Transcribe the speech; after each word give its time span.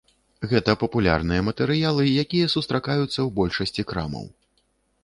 Гэта 0.53 0.73
папулярныя 0.83 1.43
матэрыялы, 1.49 2.07
якія 2.23 2.47
сустракаюцца 2.55 3.15
ў 3.15 3.29
большасці 3.39 3.81
крамаў. 3.95 4.27